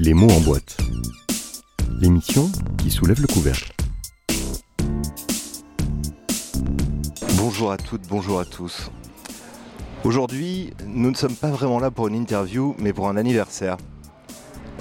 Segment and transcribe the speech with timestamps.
[0.00, 0.76] Les mots en boîte.
[2.00, 3.72] L'émission qui soulève le couvercle.
[7.36, 8.92] Bonjour à toutes, bonjour à tous.
[10.04, 13.76] Aujourd'hui, nous ne sommes pas vraiment là pour une interview, mais pour un anniversaire.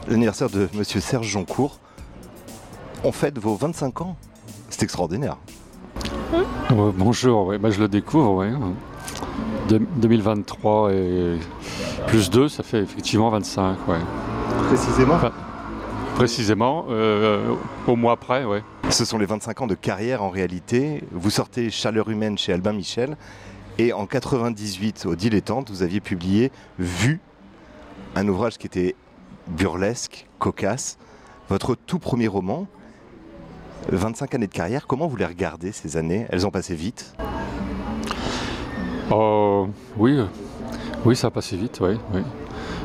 [0.08, 1.80] L'anniversaire de Monsieur Serge Joncourt.
[3.04, 4.18] On fête vos 25 ans.
[4.70, 5.38] C'est extraordinaire.
[6.34, 8.52] Euh, bonjour, ouais, bah, je le découvre, ouais.
[9.68, 11.40] De- 2023 et
[12.06, 13.98] plus 2, ça fait effectivement 25, ouais.
[14.68, 15.32] Précisément Enfin,
[16.16, 17.54] Précisément, euh,
[17.88, 18.64] au mois près, ouais.
[18.90, 21.04] Ce sont les 25 ans de carrière en réalité.
[21.12, 23.16] Vous sortez Chaleur humaine chez Albin Michel.
[23.78, 27.22] Et en 98, au Dilettante, vous aviez publié Vue,
[28.16, 28.96] un ouvrage qui était
[29.48, 30.98] burlesque, cocasse.
[31.50, 32.68] Votre tout premier roman,
[33.90, 36.26] 25 années de carrière, comment vous les regardez ces années?
[36.30, 37.16] Elles ont passé vite?
[39.12, 40.26] Oh, oui, euh,
[41.06, 41.98] oui, ça a passé vite, oui.
[42.14, 42.22] oui.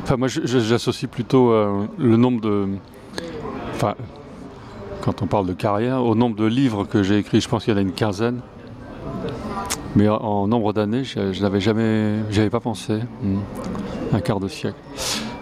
[0.03, 2.67] Enfin, moi, j'associe plutôt euh, le nombre de.
[3.73, 3.95] Enfin,
[5.01, 7.39] quand on parle de carrière, au nombre de livres que j'ai écrits.
[7.39, 8.41] Je pense qu'il y en a une quinzaine.
[9.95, 12.15] Mais en, nombre d'années, je, n'avais jamais.
[12.31, 12.99] J'avais pas pensé.
[13.21, 13.37] Hmm.
[14.11, 14.77] Un quart de siècle.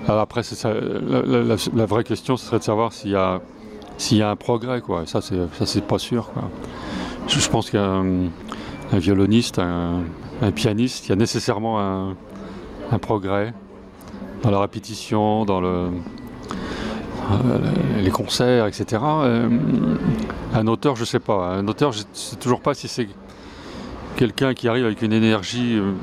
[0.08, 3.42] Après, la, vraie question, ce serait de savoir s'il y a,
[4.12, 5.04] y a un progrès, quoi.
[5.08, 6.30] Ça, c'est, ça, c'est pas sûr.
[7.28, 8.06] Je, pense qu'un
[8.94, 10.04] un violoniste, un,
[10.54, 13.54] pianiste, il y a nécessairement un progrès
[14.44, 15.90] dans la répétition, dans euh,
[18.00, 19.02] les concerts, etc.
[19.04, 19.50] Euh,
[20.54, 21.48] un auteur, je sais pas.
[21.48, 23.08] Un auteur, je ne sais toujours pas si c'est
[24.16, 25.94] quelqu'un qui arrive avec une énergie euh,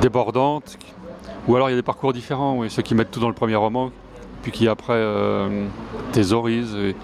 [0.00, 0.78] débordante,
[1.46, 2.68] ou alors il y a des parcours différents.
[2.68, 3.90] Ceux qui mettent tout dans le premier roman,
[4.42, 5.66] puis qui après euh,
[6.12, 6.94] thésaurisent, et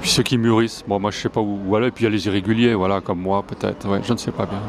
[0.00, 0.84] puis ceux qui mûrissent.
[0.86, 1.58] Bon, moi je sais pas où.
[1.66, 3.86] Voilà, et puis il y a les irréguliers, voilà, comme moi peut-être.
[4.02, 4.60] Je ne sais pas bien.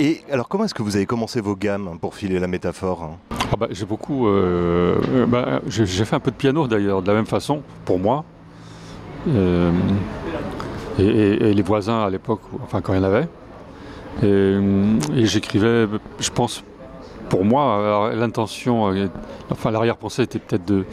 [0.00, 3.31] Et alors, comment est-ce que vous avez commencé vos gammes, pour filer la métaphore hein?
[3.52, 4.28] Ah bah, j'ai beaucoup.
[4.28, 7.98] euh, euh, bah, j'ai fait un peu de piano d'ailleurs, de la même façon, pour
[7.98, 8.24] moi.
[9.28, 9.70] Euh,
[10.98, 13.28] et, les voisins à l'époque, enfin quand il y en avait.
[14.22, 15.86] Et, j'écrivais,
[16.18, 16.64] je pense,
[17.28, 18.94] pour moi, l'intention,
[19.50, 20.84] enfin l'arrière-pensée était peut-être de,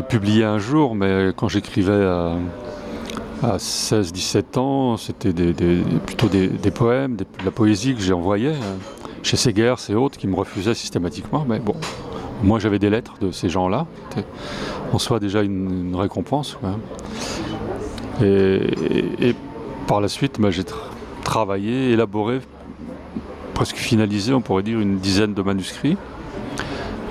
[0.00, 2.32] publier un jour, mais quand j'écrivais à,
[3.42, 5.32] à 16-17 ans, c'était
[6.04, 8.76] plutôt des, des poèmes, de la poésie que j'ai envoyée euh,
[9.26, 11.44] chez Segers et autres qui me refusaient systématiquement.
[11.48, 11.74] Mais bon,
[12.42, 13.86] moi j'avais des lettres de ces gens-là.
[14.92, 16.56] En soi déjà une, récompense.
[18.22, 19.34] Et,
[19.88, 20.74] par la suite, bah, j'ai tra-
[21.24, 22.40] travaillé, élaboré,
[23.54, 25.96] presque finalisé, on pourrait dire, une dizaine de manuscrits,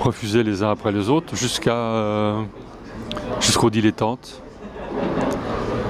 [0.00, 2.42] refusés les uns après les autres, jusqu'à euh,
[3.40, 4.42] jusqu'au dilettante.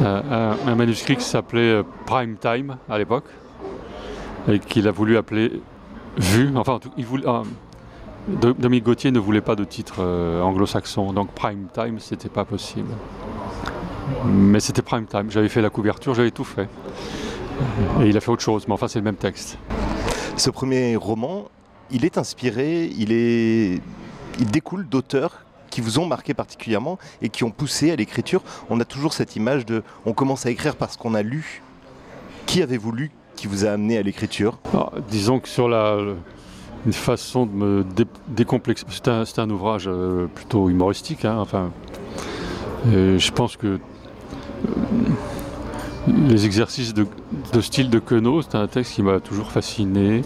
[0.05, 3.25] Un, un- un manuscrit qui s'appelait euh, Prime Time à l'époque,
[4.49, 5.61] et qu'il a voulu appeler
[6.17, 6.51] Vue.
[6.57, 6.81] Enfin,
[8.29, 12.45] Do- Dominique Gauthier ne voulait pas de titre euh, anglo-saxon, donc Prime Time, c'était pas
[12.45, 12.89] possible.
[14.25, 15.31] Mais c'était Prime Time.
[15.31, 16.69] J'avais fait la couverture, j'avais tout fait.
[18.03, 19.59] Et il a fait autre chose, mais enfin, c'est le même texte.
[20.37, 21.45] Ce premier roman,
[21.91, 23.81] il est inspiré, il, est,
[24.39, 28.43] il découle d'auteurs qui vous ont marqué particulièrement et qui ont poussé à l'écriture.
[28.71, 31.63] On a toujours cette image de on commence à écrire parce qu'on a lu.
[32.47, 35.99] Qui avez-vous lu qui vous a amené à l'écriture Alors, disons que sur la,
[36.87, 41.37] une façon de me dé- décomplexer, c'est un, c'est un ouvrage euh, plutôt humoristique, hein,
[41.39, 41.71] enfin,
[42.89, 43.79] euh, je pense que euh,
[46.29, 47.07] les exercices de,
[47.61, 50.23] style de Queneau, c'est un texte qui m'a toujours fasciné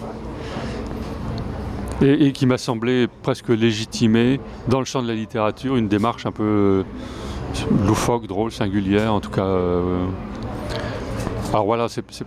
[2.03, 6.33] et, qui m'a semblé presque légitimer dans le champ de la littérature une démarche un
[6.33, 6.85] peu
[7.87, 9.59] loufoque, drôle, singulière, en tout cas.
[11.53, 12.27] alors voilà, c'est c'est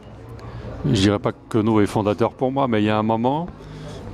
[0.86, 3.48] je dirais pas que Queneau est fondateur pour moi, mais il y a un moment,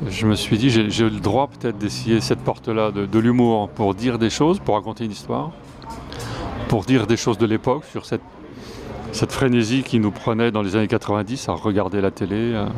[0.08, 3.96] je me suis dit, j'ai le droit peut-être d'essayer cette porte-là de, de l'humour pour
[3.96, 5.52] dire des choses, pour raconter une histoire,
[6.68, 8.22] pour dire des choses de l'époque sur cette,
[9.12, 12.70] cette frénésie qui nous prenait dans les années 90 à regarder la télé, à,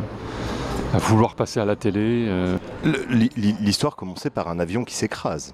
[0.94, 2.25] à vouloir passer à la télé.
[2.28, 2.58] euh,
[3.35, 5.53] L'histoire commençait par un avion qui s'écrase.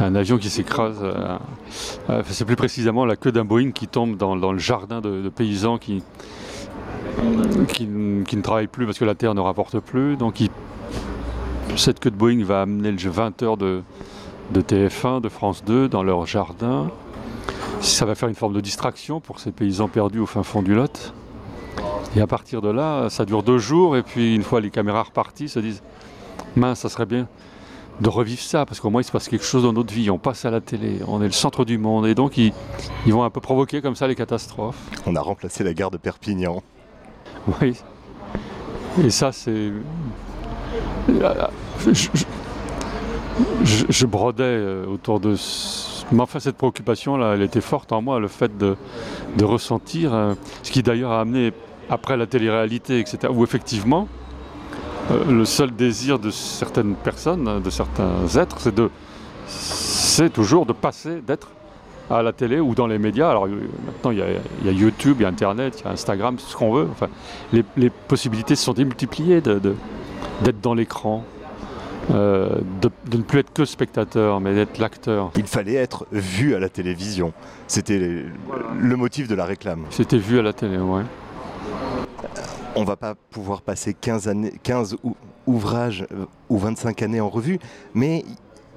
[0.00, 0.98] un avion qui s'écrase.
[1.02, 1.38] euh,
[2.10, 5.22] euh, c'est plus précisément la queue d'un Boeing qui tombe dans, dans le jardin de,
[5.22, 6.02] de paysans qui,
[7.68, 10.16] qui, ne travaillent plus parce que la terre ne rapporte plus.
[10.16, 10.40] Donc
[11.76, 13.82] cette queue de Boeing va amener le 20 heures de,
[14.52, 16.90] de TF1, de France 2 dans leur jardin.
[17.80, 20.74] Ça va faire une forme de distraction pour ces paysans perdus au fin fond du
[20.74, 21.12] Lot.
[22.16, 25.02] Et à partir de là, ça dure deux jours, et puis une fois les caméras
[25.02, 25.82] reparties, ils se disent
[26.54, 27.28] mince, ça serait bien
[28.00, 30.18] de revivre ça, parce qu'au moins il se passe quelque chose dans notre vie, on
[30.18, 32.52] passe à la télé, on est le centre du monde, et donc ils
[33.06, 34.78] vont un peu provoquer comme ça les catastrophes.
[35.06, 36.62] On a remplacé la gare de Perpignan.
[37.60, 37.74] Oui.
[39.04, 39.72] Et ça, c'est.
[43.64, 45.34] Je, je- brodais euh, autour de,
[46.12, 48.76] Mais enfin, cette préoccupation-là, elle était forte en moi, le fait de,
[49.42, 51.52] ressentir, euh, ce qui d'ailleurs a amené
[51.90, 54.08] après la télé-réalité, etc., où effectivement,
[55.10, 58.90] euh, le seul désir de certaines personnes, de certains êtres, c'est de,
[59.46, 61.48] c'est toujours de passer, d'être
[62.10, 63.30] à la télé ou dans les médias.
[63.30, 64.26] Alors euh, maintenant, il y, a,
[64.60, 66.88] il y a YouTube, il y a Internet, il y a Instagram, ce qu'on veut.
[66.90, 67.08] Enfin,
[67.52, 69.74] les, les possibilités se sont démultipliées de, de-
[70.42, 71.24] d'être dans l'écran,
[72.12, 75.30] euh, de, de ne plus être que spectateur, mais d'être l'acteur.
[75.36, 77.32] Il fallait être vu à la télévision.
[77.66, 77.98] C'était
[78.78, 79.84] le motif de la réclame.
[79.90, 81.02] C'était vu à la télé, ouais.
[82.74, 85.16] On va pas pouvoir passer 15, années, 15 ou-
[85.46, 87.58] ouvrages euh, ou 25 années en revue,
[87.94, 88.24] mais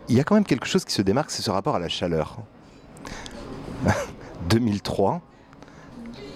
[0.07, 1.89] il y a quand même quelque chose qui se démarque, c'est ce rapport à la
[1.89, 2.37] chaleur.
[4.49, 5.21] 2003,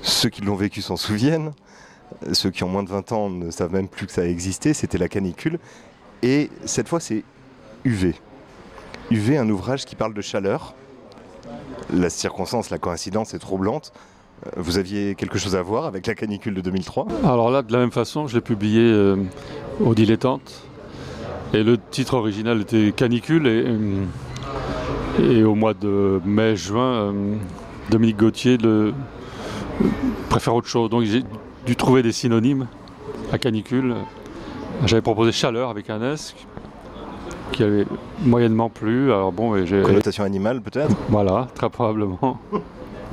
[0.02, 1.52] ceux qui l'ont vécu s'en souviennent,
[2.32, 4.74] ceux qui ont moins de 20 ans ne savent même plus que ça a existé,
[4.74, 5.60] c'était la canicule.
[6.22, 7.24] Et cette fois, c'est
[7.86, 8.16] UV.
[9.12, 10.74] UV, un ouvrage qui parle de chaleur.
[11.92, 13.92] La circonstance, la coïncidence est troublante.
[14.46, 17.72] Euh, Vous aviez quelque chose à voir avec la canicule de 2003 Alors là, de
[17.74, 19.18] la même façon, je l'ai publié euh,
[19.82, 20.64] au Dilettante.
[21.54, 23.48] Et le titre original était Canicule.
[23.48, 24.06] Et, euh,
[25.20, 27.36] et au mois de mai-juin, euh,
[27.90, 28.94] Dominique Gauthier le,
[30.30, 30.90] préfère autre chose.
[30.90, 31.24] Donc j'ai
[31.66, 32.68] dû trouver des synonymes
[33.32, 33.96] à canicule.
[34.86, 36.36] J'avais proposé chaleur avec un S
[37.52, 37.86] qui avait
[38.24, 39.12] moyennement plu.
[39.12, 40.96] Alors bon, j'ai Connotation animale peut-être?
[41.10, 42.40] Voilà, très probablement.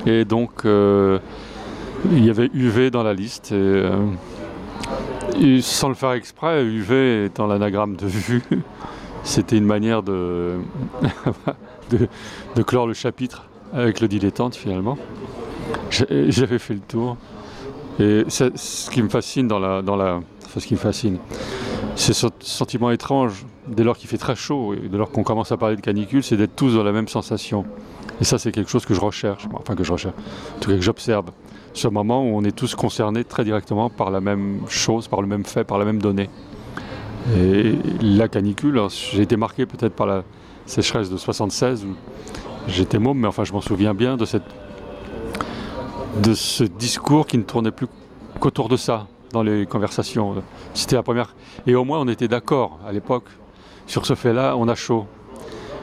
[0.06, 1.18] Et donc, euh,
[2.10, 3.52] il y avait UV dans la liste.
[3.52, 4.06] Et, euh,
[5.38, 8.42] et sans le faire exprès, UV étant l'anagramme de vue,
[9.22, 10.54] c'était une manière de,
[11.90, 14.98] de, clore le chapitre avec le dilettante finalement.
[15.90, 17.16] J'avais fait le tour.
[17.98, 19.82] Et ce qui me fascine dans la.
[19.82, 21.18] Dans la enfin, ce qui me fascine,
[21.96, 25.52] c'est ce sentiment étrange, dès lors qu'il fait très chaud, et dès lors qu'on commence
[25.52, 27.64] à parler de canicule, c'est d'être tous dans la même sensation.
[28.20, 30.14] Et ça, c'est quelque chose que je recherche, enfin que je recherche,
[30.56, 31.26] en tout cas que j'observe.
[31.72, 35.28] Ce moment où on est tous concernés très directement par la même chose, par le
[35.28, 36.28] même fait, par la même donnée.
[37.36, 40.24] Et la canicule, alors, j'ai été marqué peut-être par la
[40.66, 41.94] sécheresse de 76, où
[42.68, 44.42] j'étais môme, mais enfin je m'en souviens bien de, cette,
[46.34, 47.86] ce discours qui ne tournait plus
[48.38, 50.42] qu'autour de ça dans les conversations.
[50.74, 51.34] C'était la première.
[51.66, 53.24] Et au moins on était d'accord à l'époque
[53.86, 55.06] sur ce fait-là, on a chaud.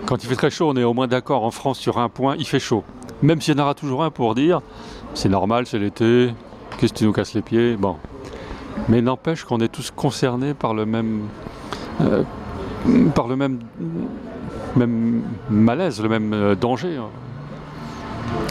[0.06, 2.36] Quand il fait très chaud, on est au moins d'accord en France sur un point,
[2.38, 2.84] il fait chaud.
[3.22, 4.62] Même s'il y en aura toujours un pour dire,
[5.14, 6.32] c'est normal, c'est l'été,
[6.78, 7.76] qu'est-ce que tu nous casses les pieds?
[7.76, 7.98] Bon.
[8.88, 11.24] Mais n'empêche qu'on est tous concernés par le même,
[12.02, 12.24] euh,
[13.16, 13.60] par le même,
[15.50, 16.98] malaise, le même euh, danger.
[16.98, 17.10] hein.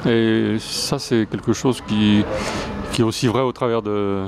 [0.09, 2.25] Et ça, c'est quelque chose qui,
[2.99, 4.25] est aussi vrai au travers de,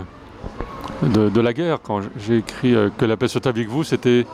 [1.02, 1.78] la guerre.
[1.82, 4.26] Quand j'ai écrit euh, Que la paix soit avec vous, c'était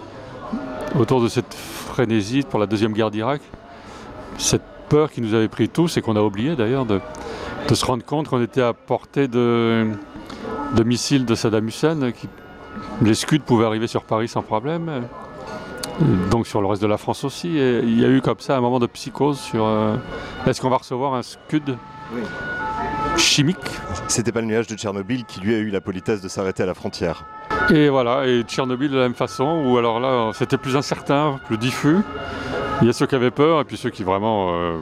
[0.99, 3.41] autour de cette frénésie pour la deuxième guerre d'Irak,
[4.39, 7.01] cette peur qui nous avait pris tous et qu'on a oublié d'ailleurs de,
[7.73, 9.87] se rendre compte qu'on était à portée de,
[10.85, 12.29] missiles de Saddam Hussein, qui,
[13.03, 15.07] les Scuds pouvaient arriver sur Paris sans problème,
[16.31, 17.57] donc sur le reste de la France aussi.
[17.59, 19.97] Et il y a eu comme ça un moment de psychose sur euh,
[20.47, 21.77] est-ce qu'on va recevoir un Scud
[22.15, 22.21] Oui.
[23.17, 23.57] chimique?
[24.09, 26.67] C'était pas le nuage de Tchernobyl qui lui a eu la politesse de s'arrêter à
[26.67, 27.25] la frontière.
[27.71, 31.57] Et voilà, et Tchernobyl de la même façon, où alors là, c'était plus incertain, plus
[31.59, 31.99] diffus.
[32.83, 34.51] Il y a ceux qui avaient peur, et puis ceux qui vraiment...
[34.55, 34.79] euh,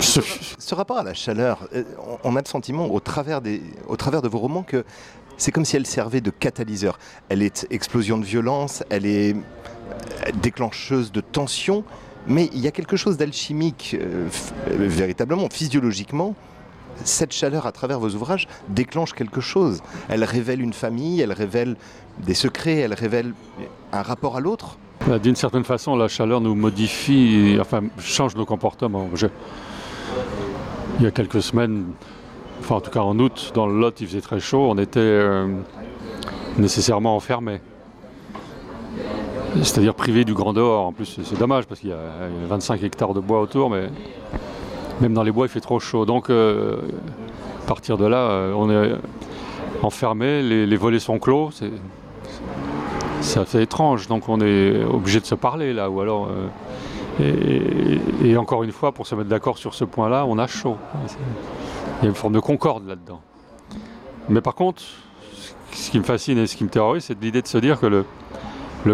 [0.00, 1.84] Ce rapport à la chaleur, euh,
[2.24, 4.84] on on a le sentiment au travers, des, au travers de vos romans que
[5.36, 6.98] c'est comme si elle servait de catalyseur.
[7.28, 9.36] Elle est explosion de violence, elle est
[10.42, 11.84] déclencheuse de tension,
[12.26, 14.28] mais il y a quelque chose d'alchimique, euh,
[14.70, 16.34] euh, véritablement, physiologiquement.
[17.04, 19.80] Cette chaleur à travers vos ouvrages déclenche quelque chose.
[20.08, 21.76] Elle révèle une famille, elle révèle
[22.18, 23.32] des secrets, elle révèle
[23.92, 24.78] un rapport à l'autre.
[25.08, 29.08] Bah, D'une certaine façon, la chaleur nous modifie, enfin, change nos comportements.
[30.98, 31.86] Il y a quelques semaines,
[32.62, 35.00] enfin en tout cas en août, dans le Lot, il faisait très chaud, on était
[35.00, 35.48] euh,
[36.58, 37.60] nécessairement enfermés.
[39.56, 40.86] C'est-à-dire privés du grand dehors.
[40.86, 41.96] En plus, c'est- dommage parce qu'il y a
[42.28, 43.88] il y a 25 hectares de bois autour, mais
[45.00, 46.06] même dans les bois, il fait trop chaud.
[46.06, 46.76] Donc, euh,
[47.64, 48.92] à partir de là, euh, on est
[49.82, 51.50] enfermés, les, volets sont clos.
[51.52, 51.70] c'est-
[53.38, 56.28] assez étrange, donc on est obligé de se parler là, ou alors.
[57.20, 60.76] et, encore une fois, pour se mettre d'accord sur ce point-là, on a chaud.
[62.02, 63.20] Il y a une forme de concorde là-dedans.
[64.28, 64.82] Mais par contre,
[65.70, 67.86] ce qui me fascine et ce qui me terrorise, c'est l'idée de se dire que
[67.86, 68.04] le,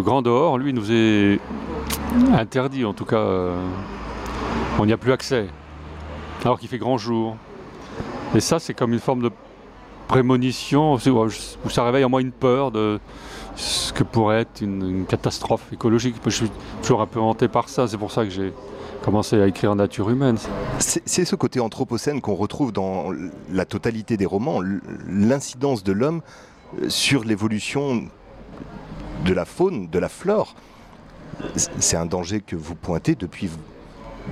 [0.02, 1.40] grand dehors, lui, nous est
[2.34, 3.56] interdit, en tout cas, euh,
[4.78, 5.46] on n'y a plus accès,
[6.44, 7.38] alors qu'il fait grand jour.
[8.34, 9.30] Et ça, c'est comme une forme de
[10.06, 13.00] prémonition, où ça réveille en moi une peur de
[13.56, 16.16] ce que pourrait être une, une catastrophe écologique.
[16.26, 16.50] Je suis
[16.82, 18.52] toujours un peu hanté par ça, c'est pour ça que j'ai
[19.02, 20.36] commencé à écrire Nature humaine.
[20.78, 23.12] C'est ce côté anthropocène qu'on retrouve dans
[23.50, 24.60] la totalité des romans,
[25.08, 26.20] l'incidence de l'homme
[26.80, 28.02] euh, sur l'évolution
[29.24, 30.54] de la faune, de la flore.
[31.56, 33.50] C'est un danger que vous pointez depuis,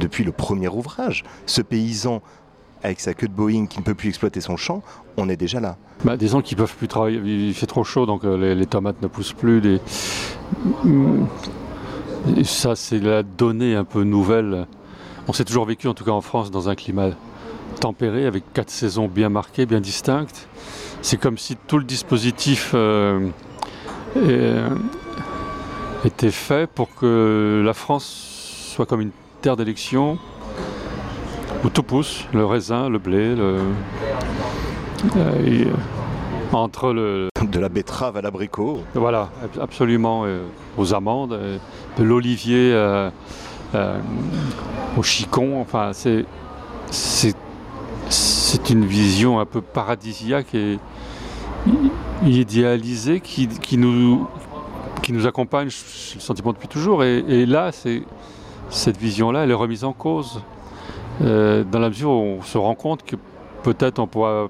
[0.01, 1.25] depuis le premier ouvrage.
[1.47, 2.23] Ce paysan
[2.83, 4.83] avec sa queue de Boeing qui ne peut plus exploiter son champ,
[5.17, 5.77] on est déjà là.
[6.05, 8.67] Bah, des gens qui peuvent plus travailler, il fait trop chaud, donc euh, les, les
[8.67, 9.81] tomates ne poussent plus.
[12.45, 14.67] Ça, c'est la donnée un peu nouvelle.
[15.29, 17.11] On s'est toujours vécu, en tout cas en France, dans un climat
[17.81, 20.49] tempéré, avec quatre saisons bien marquées, bien distinctes.
[21.03, 23.29] C'est comme si tout le dispositif euh,
[24.17, 24.69] euh,
[26.05, 30.19] était fait pour que la France soit comme une terre d'élection
[31.65, 33.59] où tout pousse, le raisin, le blé, le,
[35.17, 35.65] euh,
[36.53, 38.81] entre le, De la betterave à l'abricot.
[38.95, 40.43] voilà, ab- absolument, euh,
[40.79, 41.59] aux amandes, euh,
[41.99, 43.11] de l'olivier euh,
[44.97, 45.61] au chicon.
[45.61, 46.25] Enfin, c'est
[46.91, 47.35] c'est
[48.09, 50.79] c'est une vision un peu paradisiaque et
[52.25, 54.27] idéalisée qui, qui nous
[55.03, 57.05] qui nous accompagne, j'ai le sentiment depuis toujours.
[57.05, 58.03] Et, et là, c'est
[58.71, 60.41] cette vision-là, elle est remise en cause
[61.21, 63.17] dans la mesure où on se rend compte que
[63.63, 64.49] peut-être on pourra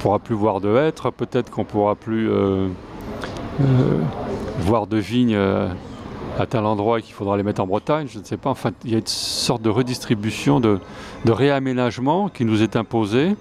[0.00, 2.68] pourra plus voir de hêtres, peut-être qu'on pourra plus euh,
[3.60, 4.00] euh,
[4.60, 5.68] voir de vignes euh,
[6.38, 8.50] à tel endroit et qu'il faudra les mettre en Bretagne, je ne sais pas.
[8.50, 10.80] Enfin, il y a une sorte de redistribution, de,
[11.26, 13.36] réaménagement qui nous est imposé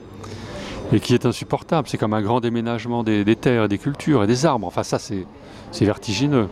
[0.91, 1.87] et qui est insupportable.
[1.87, 4.67] C'est comme un grand déménagement des, des terres, et des cultures et des arbres.
[4.67, 6.49] Enfin, ça, c'est vertigineux.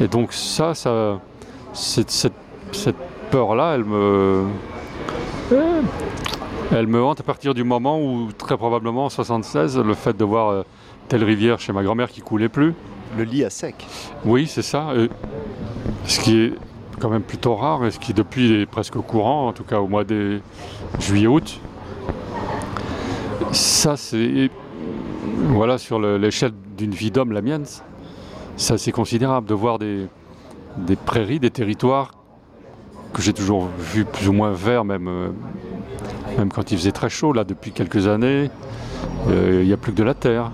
[0.00, 1.20] Et donc ça, ça
[1.72, 2.96] cette
[3.30, 4.44] peur-là, elle me...
[6.72, 10.24] Elle me hante à partir du moment où, très probablement en 76, le fait de
[10.24, 10.62] voir euh,
[11.08, 12.74] telle rivière chez ma grand-mère qui coulait plus,
[13.16, 13.86] Le lit à sec.
[14.24, 14.88] oui, c'est ça.
[16.04, 16.52] ce qui est
[17.00, 19.86] quand même plutôt rare et ce qui depuis est presque courant, en tout cas au
[19.88, 20.40] mois de
[21.00, 21.60] juillet-août.
[23.52, 24.50] Ça, c'est.
[25.50, 27.64] Voilà, sur le- l'échelle d'une vie d'homme, la mienne,
[28.56, 30.06] c'est assez considérable de voir des,
[30.76, 32.10] des prairies, des territoires
[33.14, 35.28] que j'ai toujours vus plus ou moins verts, même, euh,
[36.38, 37.32] même quand il faisait très chaud.
[37.32, 38.50] Là, depuis quelques années,
[39.28, 40.52] euh, il n'y a plus que de la terre.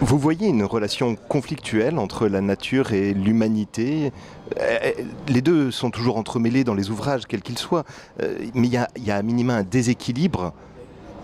[0.00, 4.10] Vous voyez une relation conflictuelle entre la nature et l'humanité.
[4.58, 4.92] Euh,
[5.28, 7.84] Les deux sont toujours entremêlés dans les ouvrages, quels qu'ils soient.
[8.22, 10.54] Euh, Mais il y a, il y a à minima un déséquilibre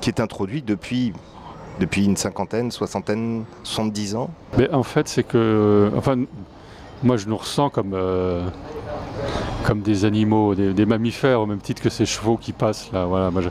[0.02, 1.14] qui est introduit depuis,
[1.80, 4.28] depuis une cinquantaine, soixantaine, soixante-dix ans.
[4.58, 5.90] Mais en fait, c'est que.
[5.96, 6.16] Enfin,
[7.02, 8.44] moi, je nous ressens comme, euh,
[9.64, 13.06] comme des animaux, des, des mammifères, au même titre que ces chevaux qui passent là.
[13.06, 13.48] Voilà, moi, je,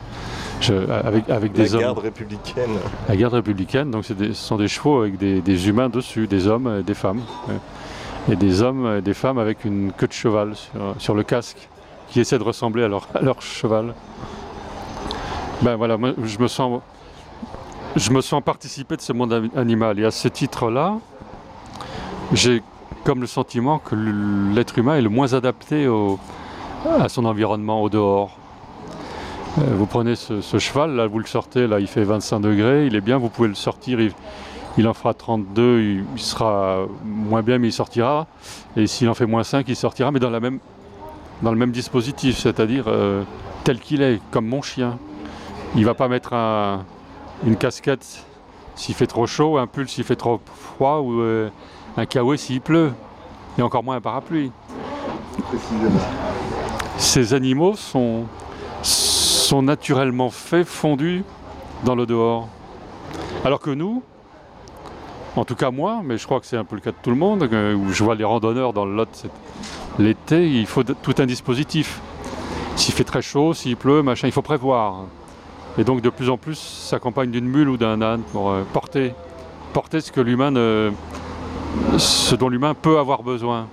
[0.60, 1.98] je- avec, avec des hommes.
[1.98, 2.70] républicaine.
[3.08, 6.46] La garde républicaine, donc des- ce sont des chevaux avec des, des humains dessus, des
[6.46, 7.20] hommes et des femmes.
[7.48, 7.54] ouais.
[8.32, 11.68] Et des hommes et des femmes avec une queue de cheval sur, sur le casque,
[12.08, 13.92] qui essaient de ressembler à leur, à leur cheval.
[15.62, 16.80] Ben voilà, moi, je me sens.
[17.96, 19.98] Je me sens participer de ce monde animal.
[20.00, 20.96] Et à ce titre-là,
[22.32, 22.62] j'ai
[23.04, 25.88] comme le sentiment que l'être humain est le moins adapté
[26.98, 28.38] à son environnement au dehors.
[29.58, 32.96] Euh, vous prenez ce, cheval, là vous le sortez, là il fait 25 degrés, il
[32.96, 34.00] est bien, vous pouvez le sortir,
[34.78, 38.26] il, en fera 32, il, il sera moins bien mais il sortira.
[38.76, 43.22] Et s'il en fait moins 5, il sortira, mais dans, le même dispositif, c'est-à-dire euh,
[43.62, 44.98] tel qu'il est, comme mon chien.
[45.76, 46.84] Il va pas mettre un-
[47.44, 48.24] une casquette
[48.74, 51.48] s'il fait trop chaud, un pull s'il fait trop froid ou euh,
[51.96, 52.92] un kawaii s'il pleut.
[53.58, 54.50] Et encore moins un parapluie.
[56.98, 58.24] Ces animaux sont,
[59.62, 61.22] naturellement faits, fondus
[61.84, 62.48] dans le dehors.
[63.44, 64.02] Alors que nous,
[65.36, 67.10] en tout cas moi, mais je crois que c'est un peu le cas de tout
[67.10, 69.26] le monde, où je vois les randonneurs dans le Lot
[69.98, 72.00] l'été, il faut tout un dispositif.
[72.74, 75.04] S'il fait très chaud, s'il pleut, machin, il faut prévoir.
[75.78, 79.14] Et donc de plus en plus s'accompagne d'une mule ou d'un âne pour euh, porter,
[79.72, 80.92] porter ce que l'humain ne-
[81.98, 83.68] ce dont l'humain peut avoir besoin.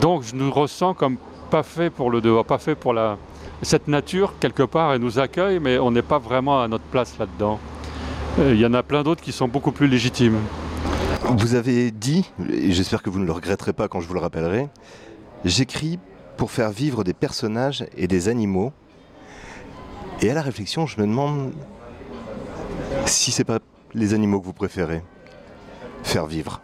[0.00, 1.16] Donc je nous ressens comme
[1.50, 3.16] pas fait pour le dehors, pas fait pour la
[3.62, 7.18] cette nature quelque part elle nous accueille mais on n'est pas vraiment à notre place
[7.18, 7.58] là-dedans.
[8.38, 10.38] Euh, Il y en a plein d'autres qui sont beaucoup plus légitimes.
[11.24, 14.20] Vous avez dit, et j'espère que vous ne le regretterez pas quand je vous le
[14.20, 14.68] rappellerai,
[15.44, 15.98] j'écris
[16.36, 18.72] pour faire vivre des personnages et des animaux.
[20.22, 21.52] Et à la réflexion, je me demande
[23.04, 23.58] si c'est pas
[23.94, 25.02] les animaux que vous préférez
[26.02, 26.62] faire vivre.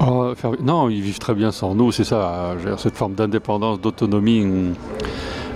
[0.00, 0.32] Oh,
[0.62, 2.52] Non, ils vivent très bien sans nous, c'est ça.
[2.52, 4.74] euh, Cette forme d'indépendance, d'autonomie hum,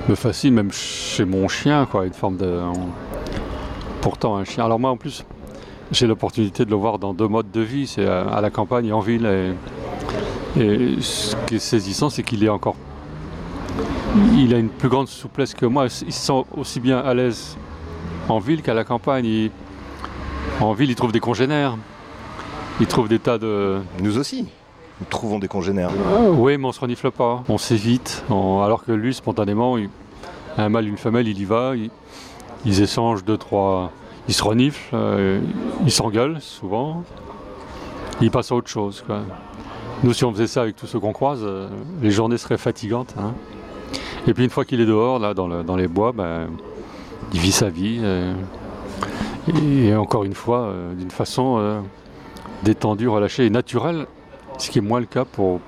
[0.08, 2.06] me fascine, même chez mon chien, quoi.
[2.06, 2.60] Une forme de.
[4.00, 4.64] Pourtant, un chien.
[4.64, 5.24] Alors, moi, en plus,
[5.92, 8.86] j'ai l'opportunité de le voir dans deux modes de vie, c'est à, à la campagne
[8.86, 9.26] et en ville.
[10.56, 12.76] Et, ce qui est saisissant, c'est qu'il est encore.
[14.34, 15.86] Il a une plus grande souplesse que moi.
[16.04, 17.56] Il se sent aussi bien à l'aise
[18.28, 19.50] en ville qu'à la campagne.
[20.60, 21.76] En ville, il trouve des congénères.
[22.80, 23.78] Il trouve des tas de.
[24.00, 24.42] Nous aussi,
[25.00, 25.90] nous trouvons des congénères.
[26.14, 27.42] Ah, oui, mais on se renifle pas.
[27.48, 28.24] On s'évite.
[28.30, 29.90] On- Alors que lui, spontanément, il-
[30.58, 31.74] un mâle, une femelle, il y va.
[31.76, 31.90] il-
[32.64, 33.90] Ils échangent deux, trois.
[34.28, 34.94] Ils se reniflent.
[34.94, 35.40] euh,
[35.84, 37.02] ils s'engueulent souvent.
[38.20, 39.02] Ils passent à autre chose.
[39.04, 39.20] quoi.
[40.04, 41.68] Nous, si on faisait ça avec tous ceux qu'on croise, euh,
[42.00, 43.14] les journées seraient fatigantes.
[43.18, 43.32] hein.
[44.28, 46.48] Et puis une fois qu'il est dehors, là, dans, le- dans les bois, ben,
[47.32, 47.98] il vit sa vie.
[48.02, 48.32] euh,
[49.60, 51.82] et encore une fois, d'une façon
[52.62, 54.06] détendue, relâchée et naturelle,
[54.58, 55.60] ce qui est moins le cas pour,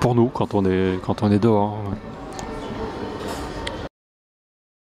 [0.00, 1.78] pour nous quand on est, quand on est dehors.
[1.90, 2.05] ouais.